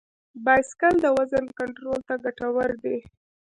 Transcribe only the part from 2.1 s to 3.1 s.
ګټور دی.